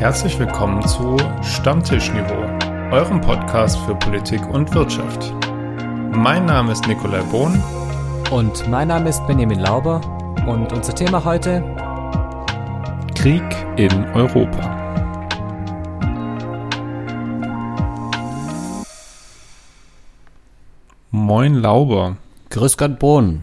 [0.00, 2.40] Herzlich willkommen zu Stammtischniveau,
[2.90, 5.34] eurem Podcast für Politik und Wirtschaft.
[6.16, 7.62] Mein Name ist Nikolai Bohn.
[8.30, 10.00] Und mein Name ist Benjamin Lauber.
[10.48, 11.62] Und unser Thema heute?
[13.14, 13.44] Krieg
[13.76, 15.20] in Europa.
[21.10, 22.16] Moin Lauber.
[22.48, 23.42] Grüß Gott Bohn.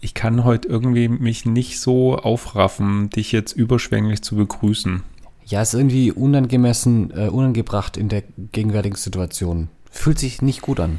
[0.00, 5.04] Ich kann heute irgendwie mich nicht so aufraffen, dich jetzt überschwänglich zu begrüßen.
[5.46, 9.68] Ja, ist irgendwie unangemessen, äh, unangebracht in der gegenwärtigen Situation.
[9.90, 10.98] Fühlt sich nicht gut an.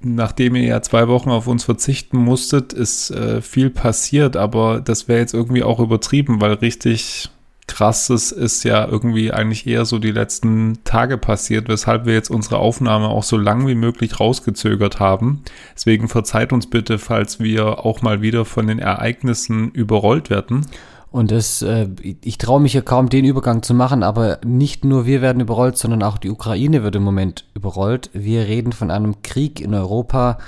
[0.00, 5.08] Nachdem ihr ja zwei Wochen auf uns verzichten musstet, ist äh, viel passiert, aber das
[5.08, 7.30] wäre jetzt irgendwie auch übertrieben, weil richtig
[7.66, 12.58] krasses ist ja irgendwie eigentlich eher so die letzten Tage passiert, weshalb wir jetzt unsere
[12.58, 15.42] Aufnahme auch so lang wie möglich rausgezögert haben.
[15.74, 20.66] Deswegen verzeiht uns bitte, falls wir auch mal wieder von den Ereignissen überrollt werden.
[21.14, 21.86] Und es, äh,
[22.24, 25.78] ich traue mich ja kaum, den Übergang zu machen, aber nicht nur wir werden überrollt,
[25.78, 28.10] sondern auch die Ukraine wird im Moment überrollt.
[28.12, 30.38] Wir reden von einem Krieg in Europa.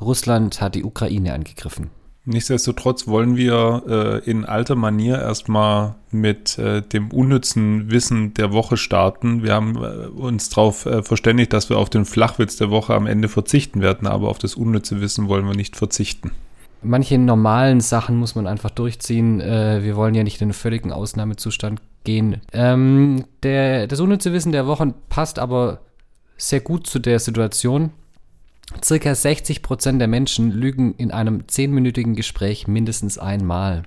[0.00, 1.90] Russland hat die Ukraine angegriffen.
[2.24, 3.84] Nichtsdestotrotz wollen wir
[4.24, 9.44] äh, in alter Manier erstmal mit äh, dem unnützen Wissen der Woche starten.
[9.44, 13.06] Wir haben äh, uns darauf äh, verständigt, dass wir auf den Flachwitz der Woche am
[13.06, 16.32] Ende verzichten werden, aber auf das unnütze Wissen wollen wir nicht verzichten.
[16.86, 19.40] Manche normalen Sachen muss man einfach durchziehen.
[19.40, 22.40] Äh, wir wollen ja nicht in einen völligen Ausnahmezustand gehen.
[22.52, 25.80] Ähm, der, das unnütze Wissen der Woche passt aber
[26.36, 27.90] sehr gut zu der Situation.
[28.82, 33.82] Circa 60 Prozent der Menschen lügen in einem zehnminütigen Gespräch mindestens einmal.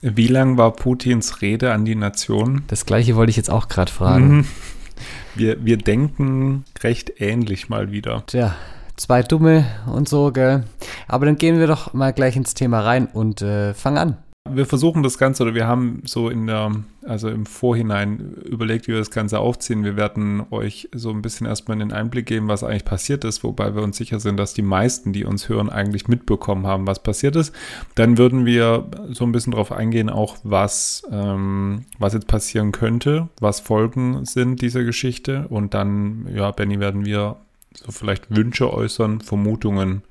[0.00, 2.62] Wie lang war Putins Rede an die Nation?
[2.66, 4.36] Das gleiche wollte ich jetzt auch gerade fragen.
[4.36, 4.46] Mhm.
[5.34, 8.22] Wir, wir denken recht ähnlich mal wieder.
[8.26, 8.54] Tja,
[8.96, 10.64] zwei Dumme und so, gell?
[11.08, 14.16] Aber dann gehen wir doch mal gleich ins Thema rein und äh, fangen an.
[14.50, 16.70] Wir versuchen das Ganze oder wir haben so in der,
[17.06, 19.84] also im Vorhinein überlegt, wie wir das Ganze aufziehen.
[19.84, 23.74] Wir werden euch so ein bisschen erstmal einen Einblick geben, was eigentlich passiert ist, wobei
[23.74, 27.36] wir uns sicher sind, dass die meisten, die uns hören, eigentlich mitbekommen haben, was passiert
[27.36, 27.54] ist.
[27.94, 33.30] Dann würden wir so ein bisschen darauf eingehen, auch was, ähm, was jetzt passieren könnte,
[33.40, 35.46] was Folgen sind dieser Geschichte.
[35.48, 37.38] Und dann, ja, Benny, werden wir
[37.74, 40.02] so vielleicht Wünsche äußern, Vermutungen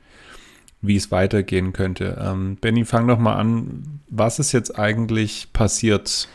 [0.84, 2.22] wie es weitergehen könnte.
[2.22, 4.02] Ähm, Benny, fang doch mal an.
[4.10, 6.28] Was ist jetzt eigentlich passiert?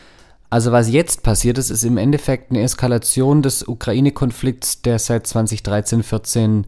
[0.49, 6.01] Also was jetzt passiert ist, ist im Endeffekt eine Eskalation des Ukraine-Konflikts, der seit 2013,
[6.01, 6.65] 14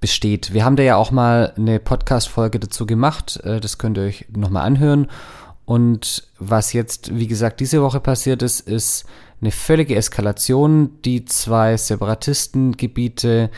[0.00, 0.54] besteht.
[0.54, 3.40] Wir haben da ja auch mal eine Podcast-Folge dazu gemacht.
[3.42, 5.08] Äh, das könnt ihr euch nochmal anhören.
[5.64, 9.04] Und was jetzt, wie gesagt, diese Woche passiert ist, ist
[9.40, 11.02] eine völlige Eskalation.
[11.04, 13.50] Die zwei Separatistengebiete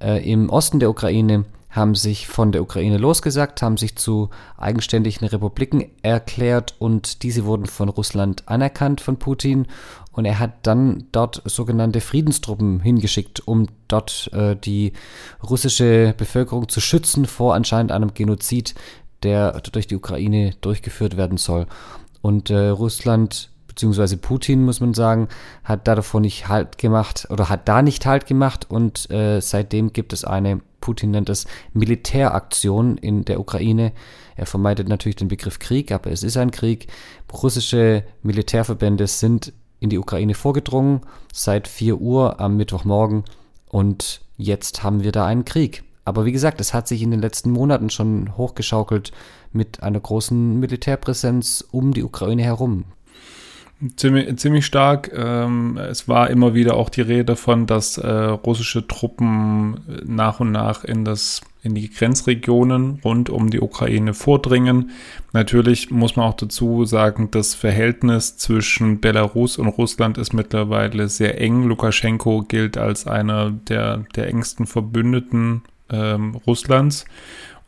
[0.00, 5.28] äh, im Osten der Ukraine haben sich von der Ukraine losgesagt, haben sich zu eigenständigen
[5.28, 9.68] Republiken erklärt und diese wurden von Russland anerkannt von Putin
[10.10, 14.92] und er hat dann dort sogenannte Friedenstruppen hingeschickt, um dort äh, die
[15.48, 18.74] russische Bevölkerung zu schützen vor anscheinend einem Genozid,
[19.22, 21.66] der durch die Ukraine durchgeführt werden soll.
[22.20, 25.28] Und äh, Russland beziehungsweise Putin, muss man sagen,
[25.62, 29.92] hat da davon nicht Halt gemacht oder hat da nicht Halt gemacht und äh, seitdem
[29.92, 33.92] gibt es eine Putin nennt es Militäraktion in der Ukraine.
[34.34, 36.88] Er vermeidet natürlich den Begriff Krieg, aber es ist ein Krieg.
[37.32, 41.02] Russische Militärverbände sind in die Ukraine vorgedrungen
[41.32, 43.24] seit 4 Uhr am Mittwochmorgen
[43.68, 45.84] und jetzt haben wir da einen Krieg.
[46.04, 49.12] Aber wie gesagt, es hat sich in den letzten Monaten schon hochgeschaukelt
[49.52, 52.84] mit einer großen Militärpräsenz um die Ukraine herum.
[53.96, 55.10] Ziemlich, ziemlich stark.
[55.14, 60.52] Ähm, es war immer wieder auch die Rede davon, dass äh, russische Truppen nach und
[60.52, 64.90] nach in das in die Grenzregionen rund um die Ukraine vordringen.
[65.32, 71.40] Natürlich muss man auch dazu sagen, das Verhältnis zwischen Belarus und Russland ist mittlerweile sehr
[71.40, 71.64] eng.
[71.64, 77.04] Lukaschenko gilt als einer der, der engsten Verbündeten ähm, Russlands.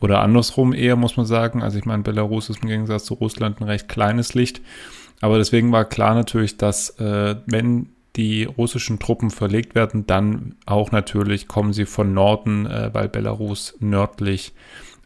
[0.01, 1.63] Oder andersrum eher, muss man sagen.
[1.63, 4.61] Also ich meine, Belarus ist im Gegensatz zu Russland ein recht kleines Licht.
[5.23, 10.91] Aber deswegen war klar natürlich, dass äh, wenn die russischen Truppen verlegt werden, dann auch
[10.91, 14.53] natürlich kommen sie von Norden, äh, weil Belarus nördlich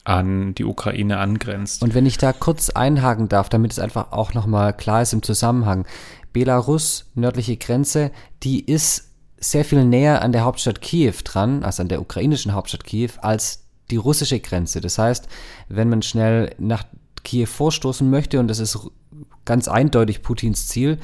[0.05, 1.83] an die Ukraine angrenzt.
[1.83, 5.23] Und wenn ich da kurz einhaken darf, damit es einfach auch nochmal klar ist im
[5.23, 5.87] Zusammenhang.
[6.33, 8.11] Belarus, nördliche Grenze,
[8.43, 12.85] die ist sehr viel näher an der Hauptstadt Kiew dran, also an der ukrainischen Hauptstadt
[12.85, 14.81] Kiew, als die russische Grenze.
[14.81, 15.29] Das heißt,
[15.69, 16.85] wenn man schnell nach
[17.23, 18.79] Kiew vorstoßen möchte, und das ist
[19.47, 20.99] ganz eindeutig Putins Ziel,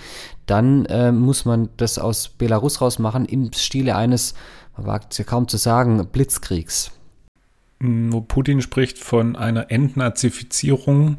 [0.46, 4.34] dann äh, muss man das aus Belarus raus machen im Stile eines,
[4.76, 6.90] man wagt es ja kaum zu sagen, Blitzkriegs.
[8.28, 11.16] Putin spricht von einer Entnazifizierung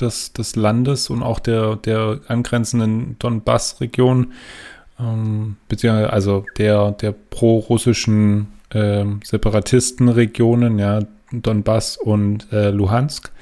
[0.00, 4.32] des, des Landes und auch der, der angrenzenden Donbass-Region.
[5.00, 11.00] ähm, beziehungsweise also der, der pro-russischen äh, Separatistenregionen, ja,
[11.32, 13.32] Donbass und äh, Luhansk.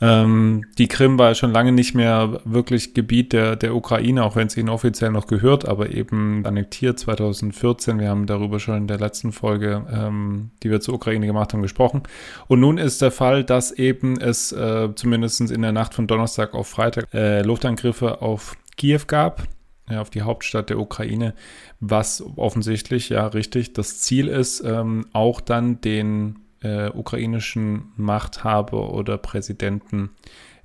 [0.00, 4.46] Ähm, die Krim war schon lange nicht mehr wirklich Gebiet der, der Ukraine, auch wenn
[4.46, 7.98] es ihnen offiziell noch gehört, aber eben annektiert 2014.
[7.98, 11.62] Wir haben darüber schon in der letzten Folge, ähm, die wir zur Ukraine gemacht haben,
[11.62, 12.02] gesprochen.
[12.46, 16.54] Und nun ist der Fall, dass eben es äh, zumindest in der Nacht von Donnerstag
[16.54, 19.42] auf Freitag äh, Luftangriffe auf Kiew gab
[19.96, 21.32] auf die Hauptstadt der Ukraine,
[21.80, 29.18] was offensichtlich, ja, richtig, das Ziel ist, ähm, auch dann den äh, ukrainischen Machthaber oder
[29.18, 30.10] Präsidenten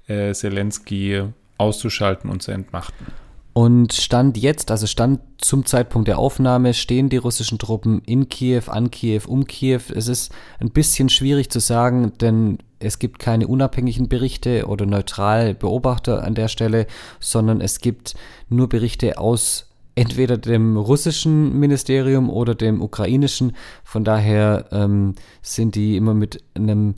[0.07, 1.23] äh, Zelensky
[1.57, 3.07] auszuschalten und zu entmachten.
[3.53, 8.63] Und Stand jetzt, also Stand zum Zeitpunkt der Aufnahme, stehen die russischen Truppen in Kiew,
[8.67, 9.81] an Kiew, um Kiew.
[9.93, 15.53] Es ist ein bisschen schwierig zu sagen, denn es gibt keine unabhängigen Berichte oder neutrale
[15.53, 16.87] Beobachter an der Stelle,
[17.19, 18.15] sondern es gibt
[18.49, 23.55] nur Berichte aus entweder dem russischen Ministerium oder dem ukrainischen.
[23.83, 26.95] Von daher ähm, sind die immer mit einem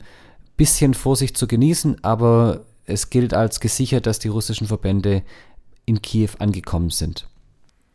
[0.56, 5.22] bisschen Vorsicht zu genießen, aber es gilt als gesichert, dass die russischen Verbände
[5.84, 7.28] in Kiew angekommen sind.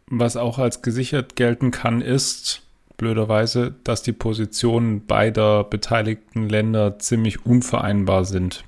[0.08, 2.62] Was auch als gesichert gelten kann, ist
[2.98, 8.64] blöderweise, dass die Positionen beider beteiligten Länder ziemlich unvereinbar sind.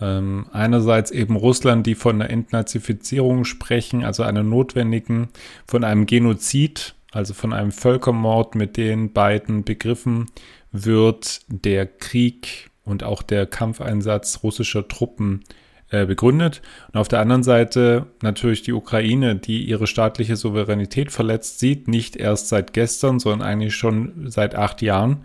[0.00, 5.28] Ähm, einerseits eben Russland, die von einer Entnazifizierung sprechen, also einer notwendigen,
[5.66, 10.26] von einem Genozid, also von einem Völkermord mit den beiden Begriffen
[10.70, 15.44] wird der Krieg und auch der Kampfeinsatz russischer Truppen
[15.90, 16.62] äh, begründet.
[16.92, 22.16] Und auf der anderen Seite natürlich die Ukraine, die ihre staatliche Souveränität verletzt sieht, nicht
[22.16, 25.24] erst seit gestern, sondern eigentlich schon seit acht Jahren.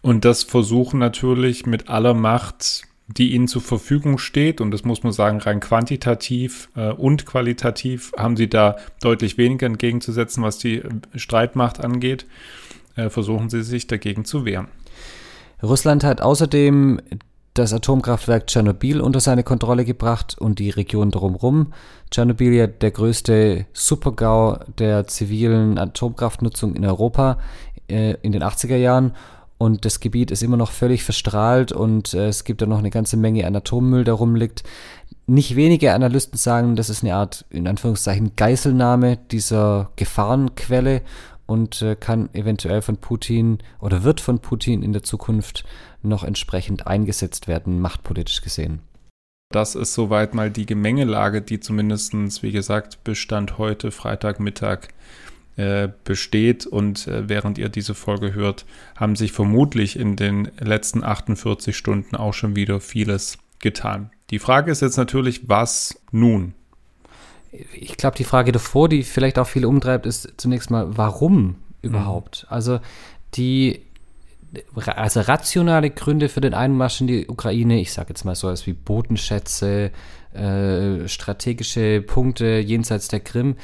[0.00, 4.60] Und das versuchen natürlich mit aller Macht die ihnen zur Verfügung steht.
[4.60, 9.66] Und das muss man sagen, rein quantitativ äh, und qualitativ haben sie da deutlich weniger
[9.66, 12.26] entgegenzusetzen, was die äh, Streitmacht angeht.
[12.96, 14.68] Äh, versuchen sie sich dagegen zu wehren.
[15.62, 17.00] Russland hat außerdem
[17.54, 21.72] das Atomkraftwerk Tschernobyl unter seine Kontrolle gebracht und die Region drumherum.
[22.10, 27.38] Tschernobyl ja der größte Supergau der zivilen Atomkraftnutzung in Europa
[27.88, 29.14] äh, in den 80er Jahren
[29.58, 32.90] und das Gebiet ist immer noch völlig verstrahlt und äh, es gibt da noch eine
[32.90, 34.62] ganze Menge an Atommüll, der rumliegt.
[35.26, 41.02] Nicht wenige Analysten sagen, das ist eine Art, in Anführungszeichen, Geiselnahme dieser Gefahrenquelle
[41.46, 45.64] und äh, kann eventuell von Putin oder wird von Putin in der Zukunft
[46.02, 48.80] noch entsprechend eingesetzt werden, machtpolitisch gesehen.
[49.50, 54.88] Das ist soweit mal die Gemengelage, die zumindestens, wie gesagt, Bestand heute, Freitagmittag,
[55.58, 56.66] äh, besteht.
[56.66, 58.64] Und äh, während ihr diese Folge hört,
[58.94, 64.10] haben sich vermutlich in den letzten 48 Stunden auch schon wieder vieles getan.
[64.30, 66.54] Die Frage ist jetzt natürlich, was nun?
[67.74, 72.46] Ich glaube, die Frage davor, die vielleicht auch viele umtreibt, ist zunächst mal, warum überhaupt?
[72.48, 72.54] Mhm.
[72.54, 72.80] Also
[73.34, 73.82] die
[74.86, 78.66] also rationale Gründe für den Einmarsch in die Ukraine, ich sage jetzt mal so etwas
[78.66, 79.90] wie Bodenschätze,
[80.32, 83.56] äh, strategische Punkte jenseits der Krim,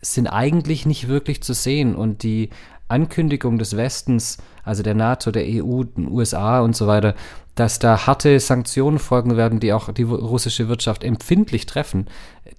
[0.00, 1.94] sind eigentlich nicht wirklich zu sehen.
[1.94, 2.50] Und die
[2.88, 7.14] Ankündigung des Westens, also der NATO, der EU, den USA und so weiter,
[7.54, 12.06] dass da harte Sanktionen folgen werden, die auch die russische Wirtschaft empfindlich treffen,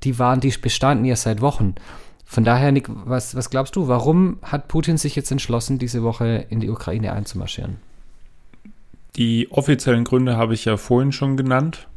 [0.04, 1.76] die waren, die bestanden ja seit Wochen.
[2.26, 6.46] Von daher, Nick, was, was glaubst du, warum hat Putin sich jetzt entschlossen, diese Woche
[6.50, 7.78] in die Ukraine einzumarschieren?
[9.16, 11.88] Die offiziellen Gründe habe ich ja vorhin schon genannt,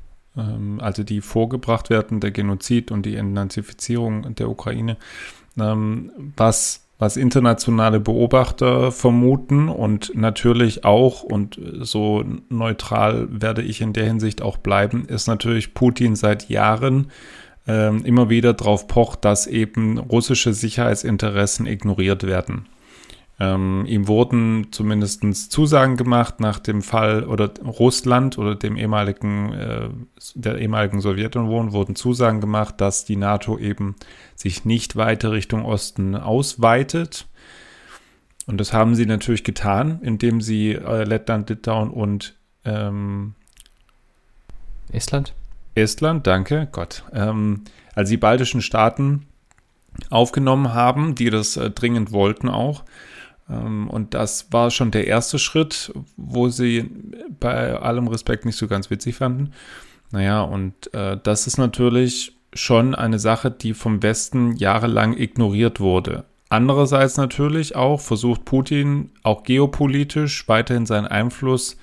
[0.79, 4.97] also die vorgebracht werden, der Genozid und die Entnazifizierung der Ukraine
[5.59, 13.93] ähm, was, was internationale Beobachter vermuten und natürlich auch, und so neutral werde ich in
[13.93, 17.11] der Hinsicht auch bleiben, ist natürlich Putin seit Jahren
[17.67, 22.67] ähm, immer wieder darauf pocht, dass eben russische Sicherheitsinteressen ignoriert werden.
[23.43, 29.89] Ähm, ihm wurden zumindest Zusagen gemacht nach dem Fall oder Russland oder dem ehemaligen, äh,
[30.35, 33.97] der ehemaligen Sowjetunion wurden Zusagen gemacht, dass die NATO eben
[34.35, 37.29] sich nicht weiter Richtung Osten ausweitet.
[38.47, 43.35] Und das haben sie natürlich getan, indem sie äh, Lettland, Litauen und ähm,
[44.93, 45.33] Estland?
[45.75, 47.05] Estland, danke, Gott.
[47.15, 47.63] Ähm,
[47.95, 49.27] also die baltischen Staaten
[50.11, 52.85] aufgenommen haben, die das äh, dringend wollten auch.
[53.51, 56.89] Ähm, und das war schon der erste Schritt, wo sie
[57.41, 59.53] bei allem Respekt nicht so ganz witzig fanden.
[60.13, 66.25] Naja, und äh, das ist natürlich schon eine Sache, die vom Westen jahrelang ignoriert wurde.
[66.49, 71.77] Andererseits natürlich auch versucht Putin auch geopolitisch weiterhin seinen Einfluss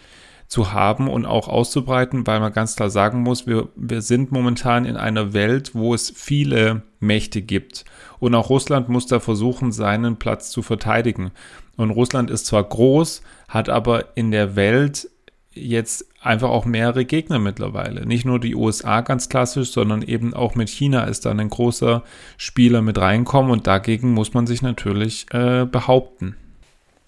[0.47, 4.85] zu haben und auch auszubreiten, weil man ganz klar sagen muss, wir, wir sind momentan
[4.85, 7.83] in einer Welt, wo es viele Mächte gibt.
[8.19, 11.31] Und auch Russland muss da versuchen, seinen Platz zu verteidigen.
[11.75, 15.09] Und Russland ist zwar groß, hat aber in der Welt
[15.53, 18.05] jetzt einfach auch mehrere Gegner mittlerweile.
[18.05, 22.03] Nicht nur die USA ganz klassisch, sondern eben auch mit China ist dann ein großer
[22.37, 26.35] Spieler mit reinkommen und dagegen muss man sich natürlich äh, behaupten.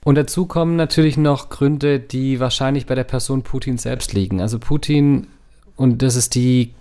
[0.03, 4.41] Und dazu kommen natürlich noch Gründe, die wahrscheinlich bei der Person Putin selbst liegen.
[4.41, 5.27] Also Putin,
[5.75, 6.73] und das ist die,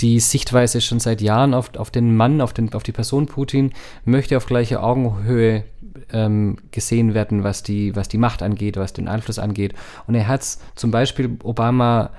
[0.00, 3.72] die Sichtweise schon seit Jahren auf, auf den Mann, auf, den, auf die Person Putin,
[4.04, 5.64] möchte auf gleicher Augenhöhe
[6.12, 9.74] ähm, gesehen werden, was die, was die Macht angeht, was den Einfluss angeht.
[10.06, 10.44] Und er hat
[10.74, 12.10] zum Beispiel Obama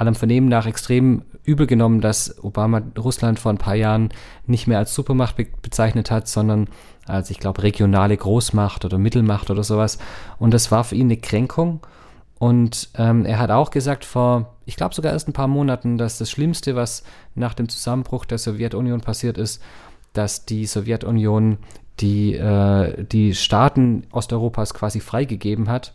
[0.00, 4.10] allem Vernehmen nach extrem übel genommen, dass Obama Russland vor ein paar Jahren
[4.46, 6.68] nicht mehr als Supermacht be bezeichnet hat, sondern
[7.06, 9.98] als, ich glaube, regionale Großmacht oder Mittelmacht oder sowas.
[10.38, 11.80] Und das war für ihn eine Kränkung.
[12.38, 16.18] Und ähm, er hat auch gesagt vor, ich glaube sogar erst ein paar Monaten, dass
[16.18, 17.02] das Schlimmste, was
[17.34, 19.62] nach dem Zusammenbruch der Sowjetunion passiert ist,
[20.12, 21.58] dass die Sowjetunion
[22.00, 25.94] die, äh, die Staaten Osteuropas quasi freigegeben hat.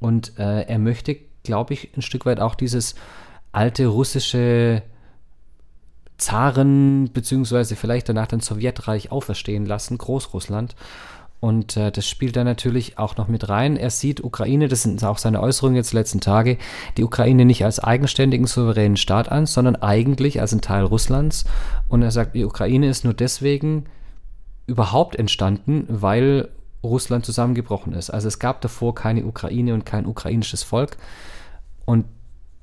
[0.00, 2.96] Und äh, er möchte, glaube ich, ein Stück weit auch dieses
[3.52, 4.82] alte russische
[6.16, 10.74] Zaren, beziehungsweise vielleicht danach den Sowjetreich auferstehen lassen, Großrussland.
[11.40, 13.76] Und äh, das spielt da natürlich auch noch mit rein.
[13.76, 16.56] Er sieht Ukraine, das sind auch seine Äußerungen jetzt letzten Tage,
[16.96, 21.44] die Ukraine nicht als eigenständigen souveränen Staat an, sondern eigentlich als ein Teil Russlands.
[21.88, 23.84] Und er sagt, die Ukraine ist nur deswegen
[24.66, 26.48] überhaupt entstanden, weil
[26.88, 28.10] Russland zusammengebrochen ist.
[28.10, 30.96] Also es gab davor keine Ukraine und kein ukrainisches Volk.
[31.84, 32.06] Und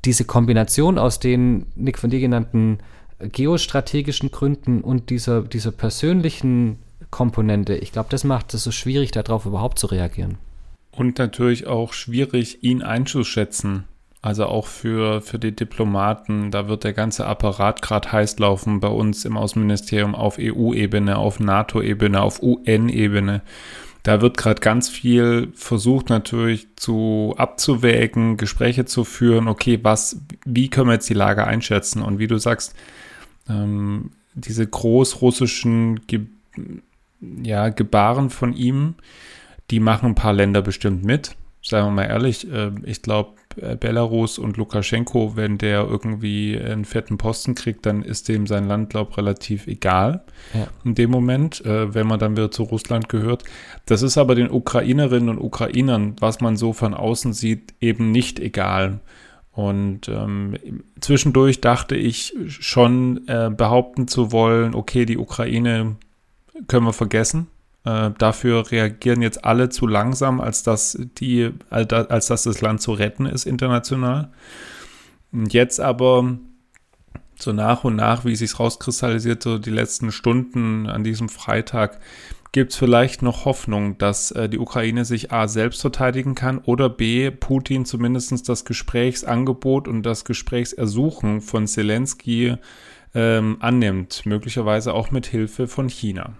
[0.05, 2.79] diese Kombination aus den Nick von dir genannten
[3.19, 6.79] geostrategischen Gründen und dieser, dieser persönlichen
[7.11, 10.37] Komponente, ich glaube, das macht es so schwierig, darauf überhaupt zu reagieren.
[10.91, 13.85] Und natürlich auch schwierig, ihn einzuschätzen.
[14.23, 18.87] Also auch für, für die Diplomaten, da wird der ganze Apparat gerade heiß laufen bei
[18.87, 23.41] uns im Außenministerium auf EU-Ebene, auf NATO-Ebene, auf UN-Ebene.
[24.03, 29.47] Da wird gerade ganz viel versucht natürlich zu abzuwägen, Gespräche zu führen.
[29.47, 32.01] Okay, was, wie können wir jetzt die Lage einschätzen?
[32.01, 32.75] Und wie du sagst,
[33.47, 36.21] ähm, diese großrussischen Ge
[37.43, 38.95] ja, Gebaren von ihm,
[39.69, 41.35] die machen ein paar Länder bestimmt mit.
[41.61, 47.17] Sagen wir mal ehrlich, äh, ich glaube, Belarus und Lukaschenko, wenn der irgendwie einen fetten
[47.17, 50.67] Posten kriegt, dann ist dem sein Land, glaube ich, relativ egal ja.
[50.83, 53.43] in dem Moment, äh, wenn man dann wieder zu Russland gehört.
[53.85, 58.39] Das ist aber den Ukrainerinnen und Ukrainern, was man so von außen sieht, eben nicht
[58.39, 58.99] egal.
[59.51, 60.57] Und ähm,
[61.01, 65.97] zwischendurch dachte ich schon äh, behaupten zu wollen, okay, die Ukraine
[66.67, 67.47] können wir vergessen.
[67.83, 72.93] Äh, dafür reagieren jetzt alle zu langsam, als dass die, als dass das Land zu
[72.93, 74.31] retten ist international.
[75.31, 76.37] Und jetzt aber
[77.39, 81.99] so nach und nach, wie sich rauskristallisiert, so die letzten Stunden an diesem Freitag,
[82.51, 86.89] gibt es vielleicht noch Hoffnung, dass äh, die Ukraine sich A selbst verteidigen kann oder
[86.89, 92.55] B Putin zumindest das Gesprächsangebot und das Gesprächsersuchen von Zelensky
[93.15, 96.33] ähm, annimmt, möglicherweise auch mit Hilfe von China.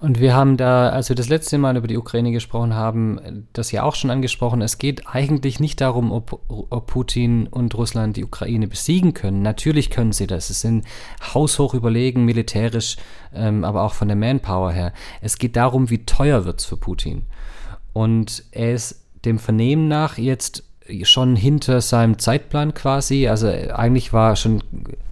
[0.00, 3.70] Und wir haben da, als wir das letzte Mal über die Ukraine gesprochen haben, das
[3.70, 4.62] ja auch schon angesprochen.
[4.62, 9.42] Es geht eigentlich nicht darum, ob, ob Putin und Russland die Ukraine besiegen können.
[9.42, 10.48] Natürlich können sie das.
[10.48, 10.86] Es sind
[11.34, 12.96] haushoch überlegen, militärisch,
[13.34, 14.94] ähm, aber auch von der Manpower her.
[15.20, 17.26] Es geht darum, wie teuer wird es für Putin.
[17.92, 20.64] Und er ist dem Vernehmen nach jetzt
[21.04, 23.28] schon hinter seinem Zeitplan quasi.
[23.28, 24.62] Also eigentlich war schon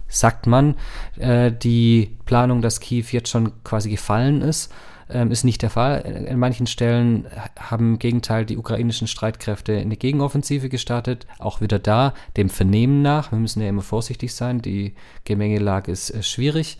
[0.09, 0.75] sagt man,
[1.17, 4.73] äh, die Planung, dass Kiew jetzt schon quasi gefallen ist,
[5.09, 6.01] ähm, ist nicht der Fall.
[6.01, 12.13] In manchen Stellen haben im Gegenteil die ukrainischen Streitkräfte eine Gegenoffensive gestartet, auch wieder da,
[12.37, 13.31] dem Vernehmen nach.
[13.31, 14.93] Wir müssen ja immer vorsichtig sein, die
[15.23, 16.77] Gemengelage ist äh, schwierig.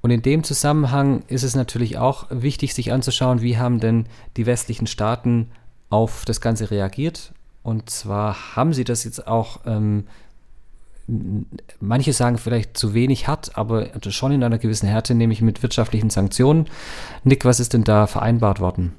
[0.00, 4.06] Und in dem Zusammenhang ist es natürlich auch wichtig, sich anzuschauen, wie haben denn
[4.36, 5.50] die westlichen Staaten
[5.90, 7.32] auf das Ganze reagiert.
[7.62, 10.04] Und zwar haben sie das jetzt auch ähm,
[11.80, 16.10] manche sagen vielleicht zu wenig hart, aber schon in einer gewissen Härte, nämlich mit wirtschaftlichen
[16.10, 16.66] Sanktionen.
[17.24, 18.92] Nick, was ist denn da vereinbart worden?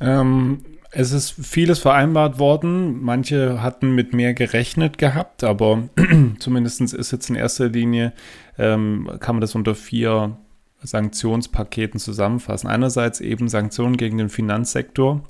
[0.00, 3.00] Ähm, es ist vieles vereinbart worden.
[3.02, 5.88] Manche hatten mit mehr gerechnet gehabt, aber
[6.40, 8.12] zumindest ist jetzt in erster Linie,
[8.58, 10.36] ähm, kann man das unter vier
[10.82, 12.68] Sanktionspaketen zusammenfassen.
[12.68, 15.22] Einerseits eben Sanktionen gegen den Finanzsektor.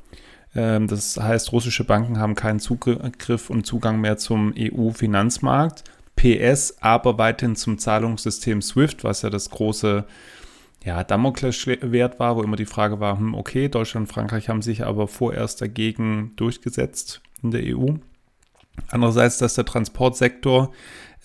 [0.54, 5.85] Ähm, das heißt, russische Banken haben keinen Zugriff und Zugang mehr zum EU-Finanzmarkt.
[6.16, 10.04] PS aber weiterhin zum Zahlungssystem SWIFT, was ja das große
[10.85, 14.85] ja, Damoklesschwert war, wo immer die Frage war, hm, okay, Deutschland und Frankreich haben sich
[14.85, 17.92] aber vorerst dagegen durchgesetzt in der EU.
[18.88, 20.73] Andererseits, dass der Transportsektor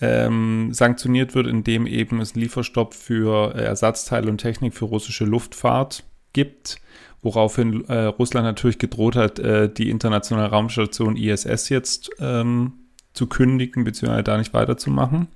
[0.00, 6.04] ähm, sanktioniert wird, indem eben es Lieferstopp für äh, Ersatzteile und Technik für russische Luftfahrt
[6.36, 6.76] gibt,
[7.22, 12.74] woraufhin äh, Russland natürlich gedroht hat, äh, die internationale Raumstation ISS jetzt ähm,
[13.14, 14.22] zu kündigen bzw.
[14.22, 15.28] da nicht weiterzumachen.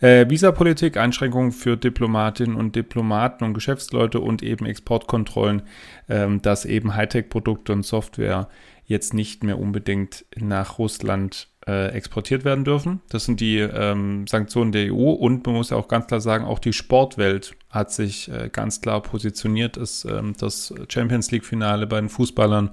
[0.00, 5.62] Äh, Visapolitik, Einschränkungen für Diplomatinnen und Diplomaten und Geschäftsleute und eben Exportkontrollen,
[6.10, 8.48] ähm, dass eben Hightech-Produkte und Software
[8.84, 13.00] jetzt nicht mehr unbedingt nach Russland äh, exportiert werden dürfen.
[13.08, 16.44] Das sind die ähm, Sanktionen der EU und man muss ja auch ganz klar sagen,
[16.44, 19.76] auch die Sportwelt hat sich äh, ganz klar positioniert.
[19.76, 22.70] Ist, ähm, das Champions League-Finale bei den Fußballern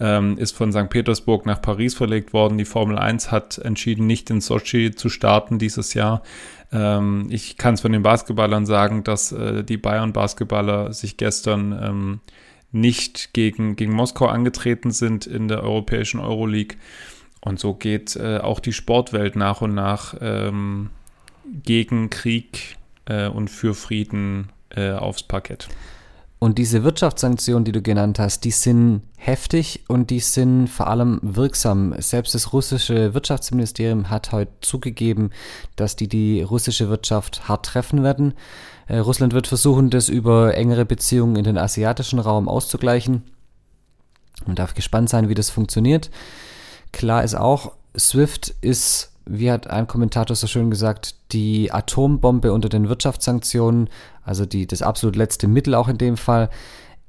[0.00, 0.90] ähm, ist von St.
[0.90, 2.58] Petersburg nach Paris verlegt worden.
[2.58, 6.22] Die Formel 1 hat entschieden, nicht in Sochi zu starten dieses Jahr.
[6.72, 12.20] Ähm, ich kann es von den Basketballern sagen, dass äh, die Bayern-Basketballer sich gestern ähm,
[12.72, 16.76] nicht gegen, gegen Moskau angetreten sind in der europäischen Euroleague.
[17.44, 20.90] Und so geht äh, auch die Sportwelt nach und nach ähm,
[21.62, 25.68] gegen Krieg äh, und für Frieden äh, aufs Parkett.
[26.38, 31.18] Und diese Wirtschaftssanktionen, die du genannt hast, die sind heftig und die sind vor allem
[31.22, 31.94] wirksam.
[31.98, 35.30] Selbst das russische Wirtschaftsministerium hat heute zugegeben,
[35.76, 38.32] dass die die russische Wirtschaft hart treffen werden.
[38.88, 43.22] Äh, Russland wird versuchen, das über engere Beziehungen in den asiatischen Raum auszugleichen.
[44.46, 46.10] Man darf gespannt sein, wie das funktioniert.
[46.94, 52.68] Klar ist auch, SWIFT ist, wie hat ein Kommentator so schön gesagt, die Atombombe unter
[52.68, 53.90] den Wirtschaftssanktionen,
[54.22, 56.50] also die, das absolut letzte Mittel auch in dem Fall.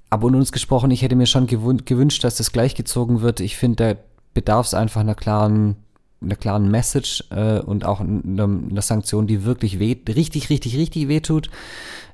[0.10, 3.42] Aber unter uns gesprochen, ich hätte mir schon gewünscht, dass das gleichgezogen wird.
[3.42, 4.00] Ich finde, da
[4.34, 5.76] bedarf es einfach einer klaren
[6.20, 11.10] einer klaren Message äh, und auch einer, einer Sanktion, die wirklich weh, richtig, richtig, richtig
[11.10, 11.52] wehtut.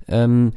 [0.10, 0.52] Ähm,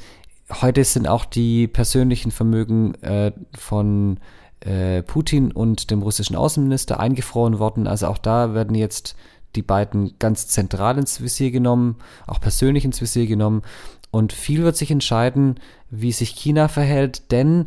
[0.51, 4.19] heute sind auch die persönlichen Vermögen äh, von
[4.65, 7.87] äh, Putin und dem russischen Außenminister eingefroren worden.
[7.87, 9.17] Also auch da werden jetzt
[9.57, 13.63] die beiden ganz zentral ins Visier genommen, auch persönlich ins Visier genommen.
[14.11, 17.67] Und viel wird sich entscheiden, wie sich China verhält, denn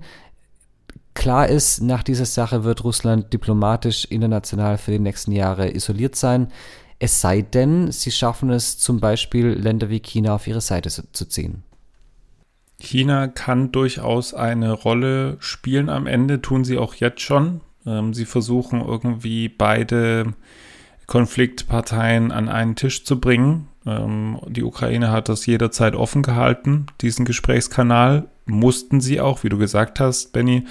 [1.18, 6.50] Klar ist, nach dieser Sache wird Russland diplomatisch international für die nächsten Jahre isoliert sein.
[7.00, 11.26] Es sei denn, sie schaffen es zum Beispiel, Länder wie China auf ihre Seite zu
[11.26, 11.64] ziehen.
[12.80, 17.62] China kann durchaus eine Rolle spielen am Ende, tun sie auch jetzt schon.
[17.86, 20.34] Ähm, sie versuchen irgendwie beide
[21.08, 23.68] Konfliktparteien an einen Tisch zu bringen.
[23.86, 28.28] Ähm, die Ukraine hat das jederzeit offen gehalten, diesen Gesprächskanal.
[28.46, 30.66] Mussten sie auch, wie du gesagt hast, Benny,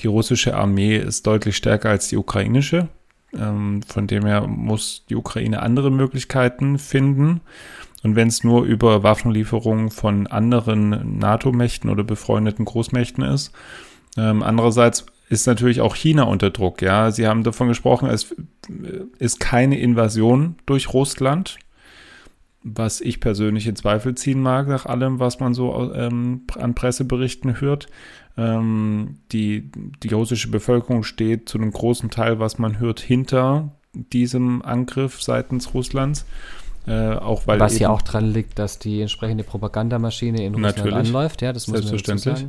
[0.00, 2.88] die russische Armee ist deutlich stärker als die ukrainische.
[3.32, 7.40] Ähm, von dem her muss die Ukraine andere Möglichkeiten finden.
[8.02, 13.52] Und wenn es nur über Waffenlieferungen von anderen NATO-Mächten oder befreundeten Großmächten ist.
[14.16, 16.82] Ähm, andererseits ist natürlich auch China unter Druck.
[16.82, 18.34] Ja, Sie haben davon gesprochen, es
[19.18, 21.58] ist keine Invasion durch Russland,
[22.62, 27.60] was ich persönlich in Zweifel ziehen mag, nach allem, was man so ähm, an Presseberichten
[27.60, 27.86] hört.
[28.36, 29.70] Ähm, die,
[30.02, 35.74] die russische Bevölkerung steht zu einem großen Teil, was man hört, hinter diesem Angriff seitens
[35.74, 36.26] Russlands.
[36.86, 41.42] Äh, auch weil Was ja auch dran liegt, dass die entsprechende Propagandamaschine in Russland anläuft,
[41.42, 42.46] ja, das muss selbstverständlich.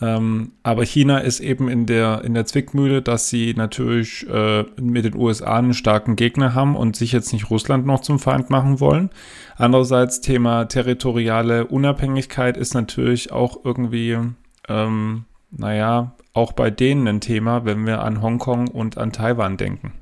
[0.00, 5.04] Ähm, aber China ist eben in der, in der Zwickmühle, dass sie natürlich äh, mit
[5.04, 8.80] den USA einen starken Gegner haben und sich jetzt nicht Russland noch zum Feind machen
[8.80, 9.10] wollen.
[9.56, 14.18] Andererseits Thema territoriale Unabhängigkeit ist natürlich auch irgendwie
[14.68, 19.92] ähm, naja, auch bei denen ein Thema, wenn wir an Hongkong und an Taiwan denken.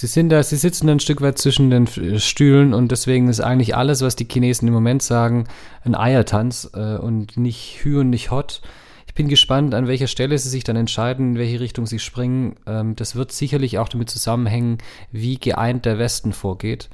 [0.00, 1.88] Sie sind da, sie sitzen ein Stück weit zwischen den
[2.20, 5.48] Stühlen und deswegen ist eigentlich alles, was die Chinesen im Moment sagen,
[5.82, 8.62] ein Eiertanz äh, und nicht Hü und nicht Hot.
[9.08, 12.54] Ich bin gespannt, an welcher Stelle sie sich dann entscheiden, in welche Richtung sie springen.
[12.64, 14.78] Ähm, das wird sicherlich auch damit zusammenhängen,
[15.10, 16.90] wie geeint der Westen vorgeht.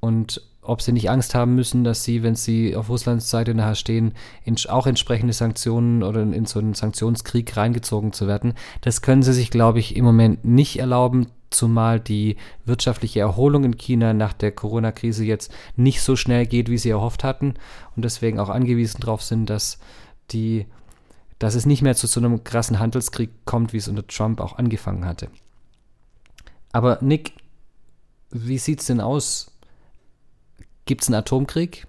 [0.00, 3.74] Und ob sie nicht Angst haben müssen, dass sie, wenn sie auf Russlands Seite nachher
[3.74, 4.14] stehen,
[4.46, 8.54] in, auch entsprechende Sanktionen oder in, in so einen Sanktionskrieg reingezogen zu werden.
[8.80, 13.76] Das können sie sich, glaube ich, im Moment nicht erlauben, zumal die wirtschaftliche Erholung in
[13.76, 17.54] China nach der Corona-Krise jetzt nicht so schnell geht, wie sie erhofft hatten
[17.94, 19.78] und deswegen auch angewiesen darauf sind, dass
[20.30, 20.66] die,
[21.38, 24.58] dass es nicht mehr zu so einem krassen Handelskrieg kommt, wie es unter Trump auch
[24.58, 25.28] angefangen hatte.
[26.72, 27.32] Aber Nick,
[28.30, 29.52] wie sieht es denn aus?
[30.84, 31.86] Gibt es einen Atomkrieg?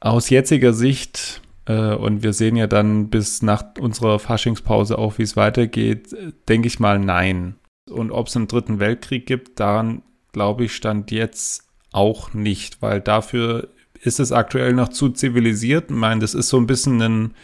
[0.00, 5.22] Aus jetziger Sicht, äh, und wir sehen ja dann bis nach unserer Faschingspause auch, wie
[5.22, 6.14] es weitergeht,
[6.48, 7.56] denke ich mal nein.
[7.90, 13.00] Und ob es einen dritten Weltkrieg gibt, daran glaube ich, stand jetzt auch nicht, weil
[13.00, 13.68] dafür
[14.02, 15.90] ist es aktuell noch zu zivilisiert.
[15.90, 17.34] Ich meine, das ist so ein bisschen ein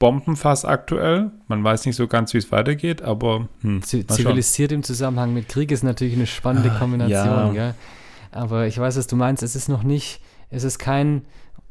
[0.00, 1.30] Bombenfass aktuell.
[1.46, 5.70] Man weiß nicht so ganz, wie es weitergeht, aber hm, zivilisiert im Zusammenhang mit Krieg
[5.70, 7.54] ist natürlich eine spannende ah, Kombination.
[7.54, 7.74] Ja.
[8.32, 9.42] Aber ich weiß, was du meinst.
[9.42, 11.22] Es ist noch nicht, es ist kein,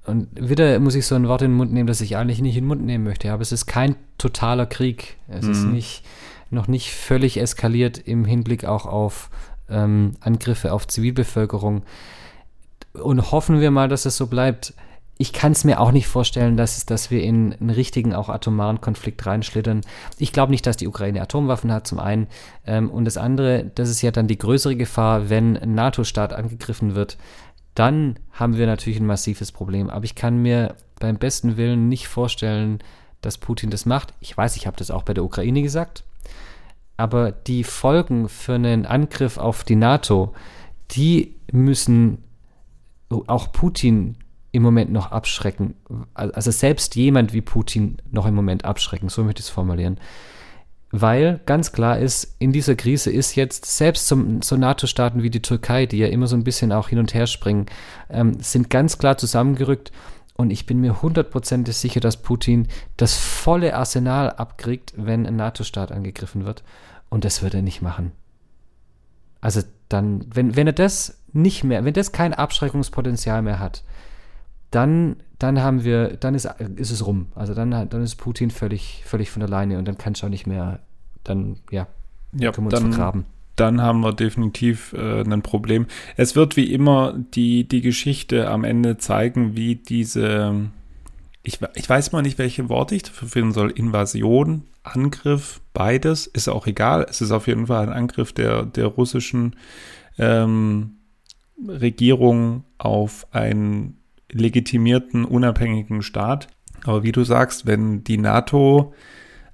[0.05, 2.55] und wieder muss ich so ein Wort in den Mund nehmen, das ich eigentlich nicht
[2.55, 5.17] in den Mund nehmen möchte, aber es ist kein totaler Krieg.
[5.27, 5.51] Es mhm.
[5.51, 6.03] ist nicht,
[6.49, 9.29] noch nicht völlig eskaliert im Hinblick auch auf
[9.69, 11.83] ähm, Angriffe auf Zivilbevölkerung.
[12.93, 14.73] Und hoffen wir mal, dass es so bleibt
[15.21, 18.79] ich kann es mir auch nicht vorstellen, dass, dass wir in einen richtigen, auch atomaren
[18.79, 19.81] Konflikt reinschlittern.
[20.17, 22.27] Ich glaube nicht, dass die Ukraine Atomwaffen hat, zum einen.
[22.65, 26.95] Ähm, und das andere, das ist ja dann die größere Gefahr, wenn ein NATO-Staat angegriffen
[26.95, 27.17] wird,
[27.75, 29.89] dann haben wir natürlich ein massives Problem.
[29.89, 32.79] Aber ich kann mir beim besten Willen nicht vorstellen,
[33.19, 34.13] dass Putin das macht.
[34.21, 36.05] Ich weiß, ich habe das auch bei der Ukraine gesagt.
[36.99, 40.33] Aber die Folgen für einen Angriff auf die NATO,
[40.91, 42.25] die müssen
[43.09, 44.17] auch Putin
[44.51, 45.75] im Moment noch abschrecken.
[46.13, 49.97] Also selbst jemand wie Putin noch im Moment abschrecken, so möchte ich es formulieren.
[50.91, 55.41] Weil ganz klar ist, in dieser Krise ist jetzt selbst zum, so NATO-Staaten wie die
[55.41, 57.67] Türkei, die ja immer so ein bisschen auch hin und her springen,
[58.09, 59.93] ähm, sind ganz klar zusammengerückt.
[60.35, 65.93] Und ich bin mir hundertprozentig sicher, dass Putin das volle Arsenal abkriegt, wenn ein NATO-Staat
[65.93, 66.63] angegriffen wird.
[67.10, 68.12] Und das wird er nicht machen.
[69.41, 73.84] Also dann, wenn, wenn er das nicht mehr, wenn das kein Abschreckungspotenzial mehr hat,
[74.72, 76.45] dann, dann haben wir, dann ist,
[76.76, 77.28] ist es rum.
[77.36, 80.45] Also dann, dann ist Putin völlig, völlig von alleine und dann kann es auch nicht
[80.45, 80.80] mehr,
[81.24, 81.88] dann, ja,
[82.34, 83.26] ja können wir uns dann, vergraben.
[83.56, 85.88] Dann haben wir definitiv äh, ein Problem.
[86.15, 90.69] Es wird wie immer die, die Geschichte am Ende zeigen, wie diese,
[91.43, 96.49] ich, ich weiß mal nicht, welche Worte ich dafür finden soll, Invasion, Angriff, beides, ist
[96.49, 97.06] auch egal.
[97.10, 99.56] Es ist auf jeden Fall ein Angriff der, der russischen
[100.17, 100.97] ähm,
[101.67, 103.97] Regierung auf ein
[104.32, 106.47] legitimierten, unabhängigen Staat.
[106.86, 108.93] Aber wie du sagst, wenn die NATO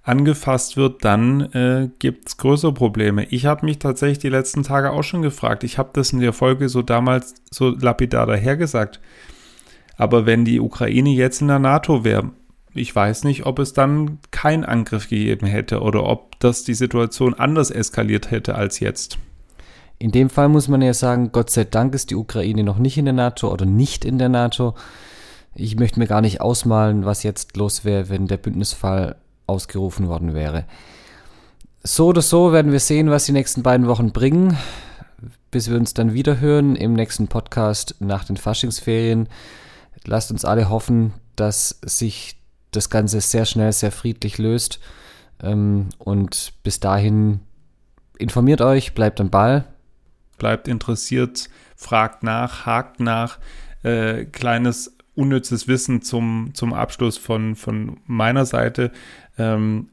[0.03, 3.25] angefasst wird, dann äh, gibt es größere Probleme.
[3.25, 5.63] Ich habe mich tatsächlich die letzten Tage auch schon gefragt.
[5.63, 8.99] Ich habe das in der Folge so damals so lapidar dahergesagt.
[9.97, 12.31] Aber wenn die Ukraine jetzt in der NATO wäre,
[12.73, 17.33] ich weiß nicht, ob es dann keinen Angriff gegeben hätte oder ob das die Situation
[17.33, 19.17] anders eskaliert hätte als jetzt.
[19.97, 22.97] In dem Fall muss man ja sagen, Gott sei Dank ist die Ukraine noch nicht
[22.97, 24.75] in der NATO oder nicht in der NATO.
[25.53, 29.15] Ich möchte mir gar nicht ausmalen, was jetzt los wäre, wenn der Bündnisfall
[29.47, 30.65] ausgerufen worden wäre.
[31.81, 34.57] So oder so werden wir sehen, was die nächsten beiden Wochen bringen,
[35.49, 39.29] bis wir uns dann wieder hören im nächsten Podcast nach den Faschingsferien.
[40.05, 42.37] Lasst uns alle hoffen, dass sich
[42.71, 44.79] das Ganze sehr schnell, sehr friedlich löst.
[45.41, 47.41] Ähm, und bis dahin
[48.17, 49.65] informiert euch, bleibt am Ball
[50.37, 53.39] bleibt interessiert, fragt nach, hakt nach.
[53.83, 58.91] Äh, kleines unnützes Wissen zum, zum Abschluss von, von meiner Seite.
[59.37, 59.89] Ähm,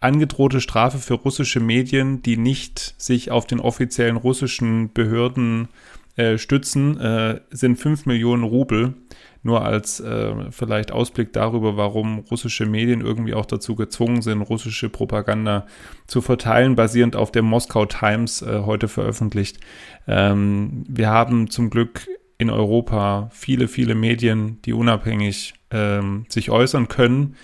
[0.00, 5.68] angedrohte Strafe für russische Medien, die nicht sich auf den offiziellen russischen Behörden
[6.16, 8.94] äh, stützen, äh, sind 5 Millionen Rubel.
[9.44, 14.88] Nur als äh, vielleicht Ausblick darüber, warum russische Medien irgendwie auch dazu gezwungen sind, russische
[14.88, 15.66] Propaganda
[16.06, 19.58] zu verteilen, basierend auf der Moskau Times äh, heute veröffentlicht.
[20.06, 22.06] Ähm, wir haben zum Glück
[22.38, 27.36] in Europa viele, viele Medien, die unabhängig ähm, sich äußern können.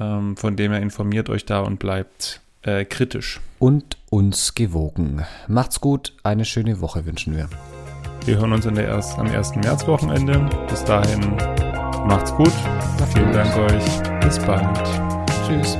[0.00, 3.40] Ähm, von dem her informiert euch da und bleibt äh, kritisch.
[3.58, 5.24] Und uns gewogen.
[5.48, 7.48] Macht's gut, eine schöne Woche wünschen wir.
[8.24, 9.56] Wir hören uns erst, am 1.
[9.56, 10.48] März-Wochenende.
[10.68, 11.36] Bis dahin
[12.06, 12.52] macht's gut.
[13.12, 13.32] Vielen.
[13.32, 14.20] Dank euch.
[14.20, 14.78] Bis bald.
[15.46, 15.76] Tschüss.